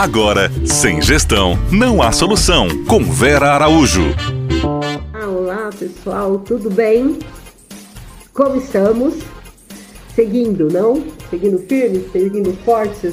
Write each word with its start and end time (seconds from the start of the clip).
Agora, 0.00 0.50
sem 0.64 1.02
gestão, 1.02 1.58
não 1.70 2.00
há 2.00 2.10
solução. 2.10 2.68
Com 2.86 3.04
Vera 3.04 3.50
Araújo. 3.50 4.14
Olá, 5.12 5.68
pessoal, 5.78 6.38
tudo 6.38 6.70
bem? 6.70 7.18
Como 8.32 8.56
estamos? 8.56 9.16
Seguindo, 10.14 10.68
não? 10.72 11.04
Seguindo 11.28 11.58
firmes, 11.68 12.10
seguindo 12.12 12.50
fortes, 12.64 13.12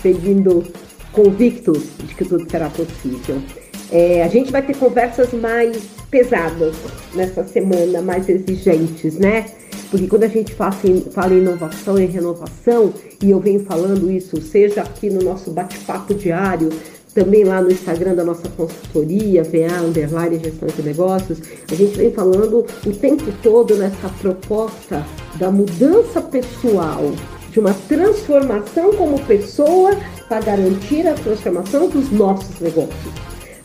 seguindo 0.00 0.64
convictos 1.10 1.82
de 2.04 2.14
que 2.14 2.24
tudo 2.24 2.48
será 2.48 2.70
possível. 2.70 3.42
É, 3.90 4.22
a 4.22 4.28
gente 4.28 4.52
vai 4.52 4.62
ter 4.62 4.76
conversas 4.76 5.32
mais 5.32 5.76
pesadas 6.08 6.76
nessa 7.16 7.42
semana, 7.42 8.00
mais 8.00 8.28
exigentes, 8.28 9.18
né? 9.18 9.46
Porque 9.90 10.06
quando 10.06 10.24
a 10.24 10.28
gente 10.28 10.54
fala 10.54 10.74
em, 10.84 11.38
inovação 11.38 11.98
e 11.98 12.06
renovação, 12.06 12.92
e 13.22 13.30
eu 13.30 13.40
venho 13.40 13.60
falando 13.60 14.10
isso, 14.10 14.40
seja 14.40 14.82
aqui 14.82 15.08
no 15.08 15.22
nosso 15.22 15.50
bate-papo 15.50 16.14
diário, 16.14 16.70
também 17.14 17.44
lá 17.44 17.62
no 17.62 17.72
Instagram 17.72 18.14
da 18.14 18.22
nossa 18.22 18.46
consultoria, 18.50 19.42
VA 19.42 19.80
Underline 19.82 20.38
Gestão 20.38 20.68
de 20.68 20.82
Negócios, 20.82 21.38
a 21.70 21.74
gente 21.74 21.96
vem 21.96 22.12
falando 22.12 22.66
o 22.84 22.92
tempo 22.92 23.24
todo 23.42 23.74
nessa 23.74 24.08
proposta 24.20 25.02
da 25.36 25.50
mudança 25.50 26.20
pessoal, 26.20 27.10
de 27.50 27.58
uma 27.58 27.72
transformação 27.88 28.92
como 28.92 29.18
pessoa 29.24 29.96
para 30.28 30.40
garantir 30.42 31.06
a 31.06 31.14
transformação 31.14 31.88
dos 31.88 32.12
nossos 32.12 32.60
negócios, 32.60 33.14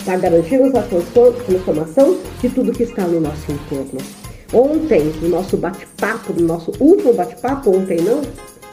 para 0.05 0.17
garantir 0.17 0.55
a 0.55 0.81
transformação 0.81 2.17
de 2.41 2.49
tudo 2.49 2.71
que 2.71 2.83
está 2.83 3.05
no 3.05 3.19
nosso 3.19 3.51
entorno. 3.51 4.20
Ontem, 4.53 5.13
no 5.21 5.29
nosso 5.29 5.55
bate-papo, 5.55 6.33
no 6.33 6.45
nosso 6.45 6.71
último 6.79 7.13
bate-papo, 7.13 7.71
ontem 7.71 8.01
não, 8.01 8.21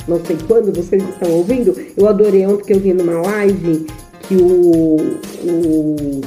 não 0.08 0.24
sei 0.24 0.36
quando 0.46 0.74
vocês 0.74 1.02
estão 1.08 1.30
ouvindo, 1.30 1.74
eu 1.96 2.08
adorei 2.08 2.44
ontem 2.46 2.64
que 2.64 2.72
eu 2.72 2.80
vi 2.80 2.92
numa 2.92 3.20
live 3.22 3.86
que 4.22 4.34
o, 4.34 4.96
o, 5.44 6.20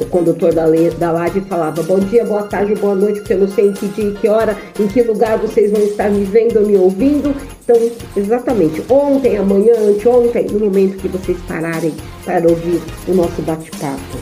o 0.00 0.06
condutor 0.06 0.54
da, 0.54 0.64
da 0.98 1.12
live 1.12 1.42
falava 1.42 1.82
bom 1.82 1.98
dia, 1.98 2.24
boa 2.24 2.44
tarde, 2.44 2.74
boa 2.74 2.94
noite, 2.94 3.20
porque 3.20 3.34
eu 3.34 3.38
não 3.40 3.48
sei 3.48 3.68
em 3.68 3.72
que 3.74 3.86
dia, 3.88 4.04
em 4.06 4.14
que 4.14 4.28
hora, 4.28 4.56
em 4.80 4.86
que 4.88 5.02
lugar 5.02 5.38
vocês 5.38 5.70
vão 5.70 5.82
estar 5.82 6.10
me 6.10 6.24
vendo 6.24 6.58
ou 6.60 6.66
me 6.66 6.76
ouvindo. 6.76 7.34
Então, 7.62 7.76
exatamente, 8.16 8.82
ontem, 8.90 9.36
amanhã, 9.36 9.74
anteontem, 9.90 10.46
no 10.46 10.58
momento 10.58 10.96
que 10.96 11.08
vocês 11.08 11.36
pararem 11.46 11.92
para 12.24 12.48
ouvir 12.48 12.80
o 13.06 13.14
nosso 13.14 13.42
bate-papo. 13.42 14.18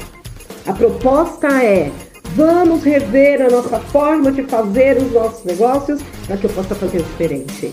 A 0.67 0.73
proposta 0.73 1.47
é 1.63 1.91
Vamos 2.37 2.85
rever 2.85 3.43
a 3.43 3.51
nossa 3.51 3.81
forma 3.81 4.31
de 4.31 4.45
fazer 4.45 4.99
os 4.99 5.13
nossos 5.13 5.45
negócios 5.45 6.01
para 6.27 6.37
que 6.37 6.45
eu 6.45 6.51
possa 6.51 6.75
fazer 6.75 6.99
diferente. 6.99 7.73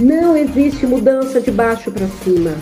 Não 0.00 0.36
existe 0.36 0.86
mudança 0.86 1.40
de 1.40 1.50
baixo 1.50 1.90
para 1.90 2.06
cima, 2.22 2.52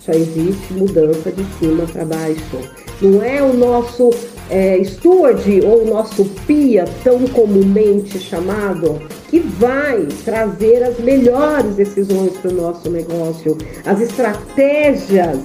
só 0.00 0.12
existe 0.12 0.72
mudança 0.72 1.30
de 1.30 1.44
cima 1.58 1.84
para 1.84 2.04
baixo. 2.04 2.58
Não 3.02 3.22
é 3.22 3.42
o 3.42 3.52
nosso 3.52 4.10
é, 4.48 4.82
steward 4.84 5.60
ou 5.66 5.82
o 5.82 5.86
nosso 5.90 6.24
PIA, 6.46 6.86
tão 7.04 7.26
comumente 7.26 8.18
chamado, 8.18 9.00
que 9.28 9.40
vai 9.40 10.06
trazer 10.24 10.82
as 10.82 10.98
melhores 11.00 11.74
decisões 11.74 12.32
para 12.38 12.50
o 12.50 12.54
nosso 12.54 12.88
negócio, 12.88 13.58
as 13.84 14.00
estratégias 14.00 15.40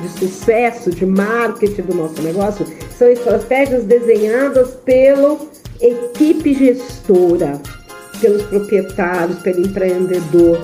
de 0.00 0.08
sucesso, 0.18 0.90
de 0.90 1.04
marketing 1.04 1.82
do 1.82 1.94
nosso 1.94 2.22
negócio, 2.22 2.66
são 2.98 3.08
estratégias 3.08 3.84
desenhadas 3.84 4.70
pela 4.84 5.38
equipe 5.80 6.54
gestora, 6.54 7.60
pelos 8.20 8.42
proprietários, 8.44 9.38
pelo 9.40 9.66
empreendedor. 9.66 10.60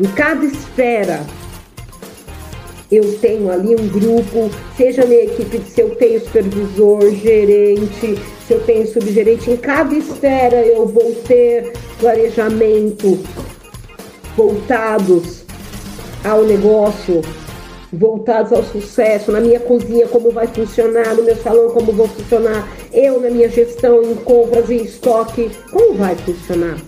Em 0.00 0.04
cada 0.12 0.44
esfera, 0.44 1.20
eu 2.90 3.18
tenho 3.18 3.50
ali 3.50 3.74
um 3.74 3.88
grupo, 3.88 4.50
seja 4.76 5.04
minha 5.04 5.24
equipe, 5.24 5.60
se 5.68 5.80
eu 5.80 5.94
tenho 5.96 6.20
supervisor, 6.20 7.10
gerente, 7.10 8.18
se 8.46 8.52
eu 8.52 8.60
tenho 8.60 8.86
subgerente, 8.86 9.50
em 9.50 9.56
cada 9.56 9.94
esfera 9.94 10.56
eu 10.64 10.86
vou 10.86 11.14
ter 11.26 11.72
planejamento 11.98 13.18
voltados 14.36 15.44
ao 16.24 16.44
negócio, 16.44 17.22
voltados 17.94 18.52
ao 18.52 18.62
sucesso, 18.62 19.32
na 19.32 19.40
minha 19.40 19.60
cozinha 19.60 20.06
como 20.08 20.30
vai 20.30 20.46
funcionar, 20.46 21.14
no 21.14 21.22
meu 21.22 21.36
salão 21.36 21.70
como 21.70 21.92
vou 21.92 22.08
funcionar, 22.08 22.68
eu 22.92 23.20
na 23.20 23.30
minha 23.30 23.48
gestão 23.48 24.02
em 24.02 24.14
compras 24.16 24.68
e 24.70 24.76
estoque, 24.76 25.50
como 25.70 25.94
vai 25.94 26.14
funcionar. 26.16 26.78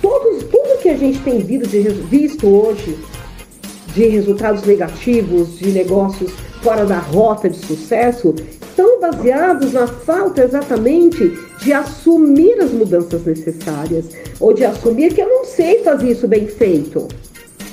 Todos, 0.00 0.44
tudo 0.44 0.80
que 0.80 0.88
a 0.88 0.96
gente 0.96 1.18
tem 1.20 1.38
visto 1.40 2.46
hoje 2.46 2.98
de 3.94 4.06
resultados 4.06 4.62
negativos, 4.64 5.58
de 5.58 5.70
negócios 5.70 6.30
fora 6.62 6.84
da 6.84 6.98
rota 6.98 7.48
de 7.48 7.58
sucesso, 7.58 8.34
estão 8.60 9.00
baseados 9.00 9.72
na 9.72 9.86
falta 9.86 10.44
exatamente 10.44 11.32
de 11.62 11.72
assumir 11.72 12.60
as 12.60 12.70
mudanças 12.70 13.24
necessárias, 13.24 14.04
ou 14.38 14.52
de 14.52 14.64
assumir 14.64 15.14
que 15.14 15.22
eu 15.22 15.28
não 15.28 15.44
sei 15.44 15.82
fazer 15.82 16.10
isso 16.10 16.28
bem 16.28 16.46
feito 16.46 17.08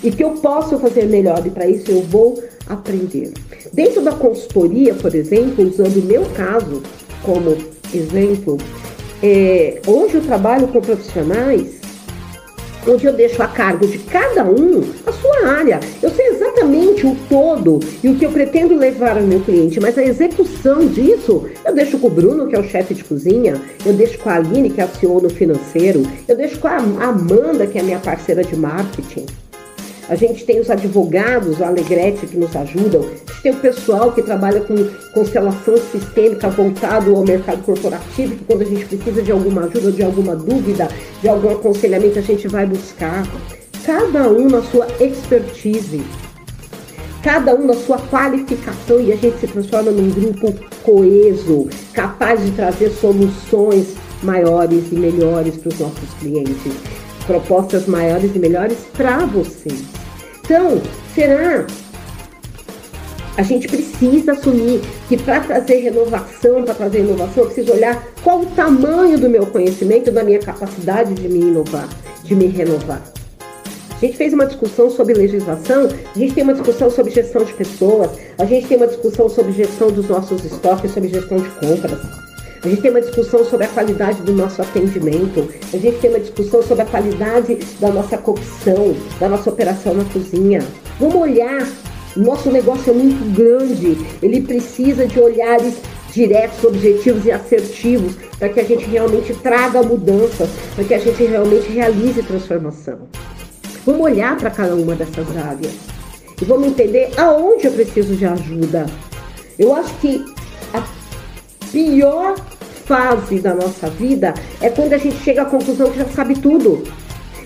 e 0.03 0.11
que 0.11 0.23
eu 0.23 0.31
posso 0.31 0.77
fazer 0.79 1.05
melhor, 1.05 1.45
e 1.45 1.49
para 1.49 1.67
isso 1.67 1.89
eu 1.89 2.01
vou 2.01 2.43
aprender. 2.67 3.31
Dentro 3.71 4.01
da 4.01 4.11
consultoria, 4.11 4.93
por 4.93 5.13
exemplo, 5.15 5.67
usando 5.67 5.97
o 5.97 6.03
meu 6.03 6.25
caso 6.35 6.81
como 7.23 7.57
exemplo, 7.93 8.57
é, 9.21 9.81
hoje 9.87 10.15
eu 10.15 10.21
trabalho 10.21 10.67
com 10.67 10.81
profissionais 10.81 11.83
onde 12.87 13.05
eu 13.05 13.13
deixo 13.13 13.41
a 13.41 13.47
cargo 13.47 13.87
de 13.87 13.97
cada 13.99 14.43
um 14.43 14.81
a 15.05 15.11
sua 15.11 15.47
área. 15.47 15.79
Eu 16.01 16.09
sei 16.09 16.27
exatamente 16.27 17.05
o 17.05 17.15
todo 17.29 17.79
e 18.03 18.09
o 18.09 18.15
que 18.15 18.25
eu 18.25 18.31
pretendo 18.31 18.75
levar 18.75 19.17
ao 19.17 19.23
meu 19.23 19.39
cliente, 19.39 19.79
mas 19.79 19.97
a 19.97 20.03
execução 20.03 20.85
disso 20.87 21.47
eu 21.65 21.73
deixo 21.73 21.97
com 21.97 22.07
o 22.07 22.09
Bruno, 22.09 22.47
que 22.47 22.55
é 22.55 22.59
o 22.59 22.63
chefe 22.63 22.93
de 22.93 23.03
cozinha, 23.03 23.61
eu 23.85 23.93
deixo 23.93 24.19
com 24.19 24.29
a 24.29 24.35
Aline, 24.35 24.69
que 24.69 24.81
é 24.81 24.83
a 24.83 24.87
CEO 24.87 25.21
no 25.21 25.29
financeiro, 25.29 26.03
eu 26.27 26.35
deixo 26.35 26.59
com 26.59 26.67
a 26.67 26.77
Amanda, 26.77 27.65
que 27.65 27.77
é 27.77 27.81
a 27.81 27.83
minha 27.83 27.99
parceira 27.99 28.43
de 28.43 28.55
marketing. 28.55 29.25
A 30.09 30.15
gente 30.15 30.43
tem 30.43 30.59
os 30.59 30.69
advogados, 30.69 31.61
a 31.61 31.67
Alegrete, 31.67 32.27
que 32.27 32.37
nos 32.37 32.53
ajudam. 32.55 33.01
A 33.01 33.07
gente 33.07 33.41
tem 33.41 33.51
o 33.53 33.57
pessoal 33.57 34.11
que 34.11 34.21
trabalha 34.21 34.59
com 34.61 34.75
constelação 35.13 35.77
sistêmica 35.77 36.49
voltado 36.49 37.15
ao 37.15 37.23
mercado 37.23 37.63
corporativo, 37.63 38.35
que 38.35 38.43
quando 38.43 38.63
a 38.63 38.65
gente 38.65 38.85
precisa 38.85 39.21
de 39.21 39.31
alguma 39.31 39.63
ajuda, 39.63 39.91
de 39.91 40.03
alguma 40.03 40.35
dúvida, 40.35 40.89
de 41.21 41.29
algum 41.29 41.51
aconselhamento, 41.51 42.19
a 42.19 42.21
gente 42.21 42.47
vai 42.47 42.65
buscar. 42.65 43.25
Cada 43.85 44.29
um 44.29 44.49
na 44.49 44.61
sua 44.61 44.87
expertise, 44.99 46.03
cada 47.21 47.55
um 47.55 47.65
na 47.65 47.73
sua 47.73 47.97
qualificação 47.97 48.99
e 48.99 49.11
a 49.11 49.15
gente 49.15 49.39
se 49.39 49.47
transforma 49.47 49.91
num 49.91 50.09
grupo 50.09 50.53
coeso, 50.83 51.67
capaz 51.93 52.43
de 52.43 52.51
trazer 52.51 52.89
soluções 52.91 53.95
maiores 54.21 54.85
e 54.91 54.95
melhores 54.95 55.57
para 55.57 55.69
os 55.69 55.79
nossos 55.79 56.13
clientes 56.19 56.73
propostas 57.23 57.85
maiores 57.87 58.35
e 58.35 58.39
melhores 58.39 58.77
para 58.93 59.25
vocês. 59.25 59.83
Então, 60.43 60.81
será? 61.13 61.65
A 63.35 63.41
gente 63.41 63.67
precisa 63.67 64.33
assumir 64.33 64.81
que 65.09 65.17
para 65.17 65.39
trazer 65.39 65.77
renovação, 65.77 66.63
para 66.63 66.75
trazer 66.75 66.99
inovação, 66.99 67.43
eu 67.43 67.45
preciso 67.47 67.73
olhar 67.73 68.03
qual 68.23 68.41
o 68.41 68.45
tamanho 68.47 69.17
do 69.17 69.27
meu 69.27 69.45
conhecimento, 69.47 70.11
da 70.11 70.23
minha 70.23 70.39
capacidade 70.39 71.15
de 71.15 71.27
me 71.27 71.39
inovar, 71.39 71.89
de 72.23 72.35
me 72.35 72.45
renovar. 72.47 73.01
A 73.91 74.05
gente 74.05 74.17
fez 74.17 74.33
uma 74.33 74.45
discussão 74.45 74.89
sobre 74.89 75.13
legislação, 75.13 75.87
a 76.13 76.19
gente 76.19 76.33
tem 76.33 76.43
uma 76.43 76.53
discussão 76.53 76.91
sobre 76.91 77.11
gestão 77.11 77.43
de 77.43 77.53
pessoas, 77.53 78.11
a 78.37 78.45
gente 78.45 78.67
tem 78.67 78.77
uma 78.77 78.87
discussão 78.87 79.29
sobre 79.29 79.53
gestão 79.53 79.89
dos 79.89 80.09
nossos 80.09 80.43
estoques, 80.43 80.91
sobre 80.91 81.09
gestão 81.09 81.37
de 81.37 81.49
compras. 81.51 82.22
A 82.63 82.69
gente 82.69 82.81
tem 82.81 82.91
uma 82.91 83.01
discussão 83.01 83.43
sobre 83.43 83.65
a 83.65 83.69
qualidade 83.69 84.21
do 84.21 84.31
nosso 84.31 84.61
atendimento, 84.61 85.49
a 85.73 85.77
gente 85.77 85.99
tem 85.99 86.09
uma 86.09 86.19
discussão 86.19 86.63
sobre 86.63 86.83
a 86.83 86.85
qualidade 86.85 87.55
da 87.77 87.89
nossa 87.89 88.17
cocção, 88.17 88.95
da 89.19 89.27
nossa 89.27 89.49
operação 89.49 89.93
na 89.93 90.05
cozinha. 90.05 90.61
Vamos 90.97 91.15
olhar, 91.15 91.67
nosso 92.15 92.49
negócio 92.49 92.91
é 92.91 92.93
muito 92.93 93.35
grande, 93.35 93.97
ele 94.21 94.41
precisa 94.41 95.05
de 95.05 95.19
olhares 95.19 95.73
diretos, 96.13 96.63
objetivos 96.63 97.25
e 97.25 97.31
assertivos 97.31 98.15
para 98.39 98.47
que 98.47 98.61
a 98.61 98.63
gente 98.63 98.85
realmente 98.85 99.33
traga 99.33 99.83
mudanças, 99.83 100.49
para 100.73 100.85
que 100.85 100.93
a 100.93 100.99
gente 100.99 101.21
realmente 101.21 101.67
realize 101.69 102.23
transformação. 102.23 102.99
Vamos 103.85 104.01
olhar 104.01 104.37
para 104.37 104.49
cada 104.49 104.73
uma 104.73 104.95
dessas 104.95 105.35
áreas 105.35 105.73
e 106.41 106.45
vamos 106.45 106.67
entender 106.67 107.11
aonde 107.17 107.65
eu 107.65 107.73
preciso 107.73 108.15
de 108.15 108.25
ajuda. 108.25 108.85
Eu 109.59 109.75
acho 109.75 109.93
que 109.95 110.23
pior 111.73 112.35
fase 112.85 113.39
da 113.39 113.55
nossa 113.55 113.89
vida 113.89 114.35
é 114.61 114.69
quando 114.69 114.93
a 114.93 114.97
gente 114.97 115.17
chega 115.23 115.41
à 115.41 115.45
conclusão 115.45 115.89
que 115.89 115.97
já 115.97 116.05
sabe 116.05 116.35
tudo. 116.35 116.83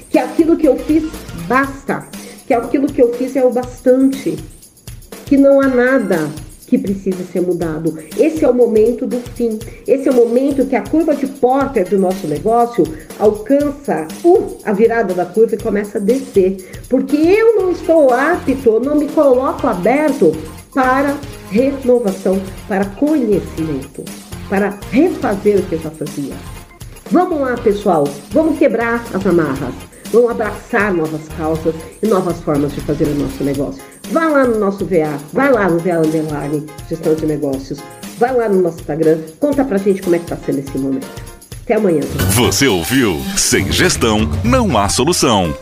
Que 0.10 0.20
aquilo 0.20 0.58
que 0.58 0.68
eu 0.68 0.78
fiz 0.78 1.06
basta. 1.48 2.06
Que 2.46 2.54
aquilo 2.54 2.88
que 2.88 3.02
eu 3.02 3.14
fiz 3.14 3.36
é 3.38 3.44
o 3.44 3.50
bastante. 3.50 4.38
Que 5.26 5.38
não 5.38 5.62
há 5.62 5.68
nada 5.68 6.30
que 6.68 6.78
precise 6.78 7.24
ser 7.24 7.42
mudado. 7.42 7.98
Esse 8.18 8.44
é 8.44 8.50
o 8.50 8.54
momento 8.54 9.08
do 9.08 9.22
fim. 9.36 9.58
Esse 9.88 10.10
é 10.10 10.12
o 10.12 10.16
momento 10.16 10.66
que 10.66 10.76
a 10.76 10.82
curva 10.82 11.16
de 11.16 11.26
Porter 11.26 11.88
do 11.88 11.98
nosso 11.98 12.28
negócio 12.28 12.84
alcança 13.18 14.06
uh, 14.26 14.58
a 14.66 14.74
virada 14.74 15.14
da 15.14 15.26
curva 15.26 15.56
e 15.56 15.58
começa 15.58 15.98
a 15.98 16.02
descer. 16.02 16.58
Porque 16.90 17.16
eu 17.16 17.56
não 17.56 17.72
estou 17.72 18.14
apto, 18.14 18.82
não 18.82 18.96
me 18.96 19.08
coloco 19.08 19.66
aberto 19.66 20.36
para 20.74 21.16
renovação, 21.50 22.42
para 22.68 22.86
conhecimento, 22.86 24.04
para 24.50 24.78
refazer 24.92 25.60
o 25.60 25.64
que 25.64 25.78
já 25.78 25.90
fazia. 25.90 26.36
Vamos 27.12 27.40
lá, 27.40 27.56
pessoal, 27.56 28.04
vamos 28.32 28.60
quebrar 28.60 29.04
as 29.14 29.26
amarras, 29.26 29.74
vamos 30.12 30.32
abraçar 30.32 30.94
novas 30.94 31.22
causas 31.38 31.74
e 32.04 32.08
novas 32.08 32.40
formas 32.42 32.74
de 32.74 32.82
fazer 32.82 33.06
o 33.06 33.16
nosso 33.16 33.44
negócio. 33.44 33.82
Vá 34.12 34.28
lá 34.28 34.46
no 34.46 34.60
nosso 34.60 34.86
VA, 34.86 35.18
vai 35.34 35.52
lá 35.52 35.70
no 35.70 35.80
VA 35.80 36.00
Underline, 36.00 36.66
Gestão 36.90 37.16
de 37.16 37.26
Negócios, 37.26 37.80
vai 38.18 38.36
lá 38.36 38.50
no 38.50 38.62
nosso 38.62 38.80
Instagram, 38.80 39.20
conta 39.40 39.64
pra 39.64 39.78
gente 39.78 40.02
como 40.02 40.16
é 40.16 40.20
que 40.20 40.26
tá 40.26 40.38
sendo 40.46 40.60
esse 40.60 40.78
momento. 40.78 41.08
Até 41.64 41.76
amanhã. 41.76 42.02
Você 42.36 42.68
ouviu? 42.68 43.22
Sem 43.36 43.72
gestão, 43.72 44.20
não 44.44 44.78
há 44.78 44.88
solução. 44.88 45.54